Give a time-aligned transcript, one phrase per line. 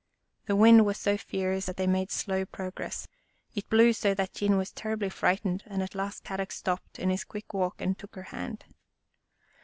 [0.47, 3.07] The wind was so fierce that they made slow progress.
[3.53, 7.23] It blew so that Jean was terribly frightened and at last Kadok stopped in his
[7.23, 8.65] quick walk and took her hand.